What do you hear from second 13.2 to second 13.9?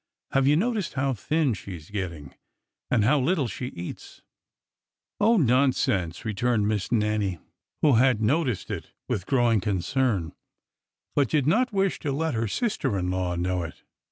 know it.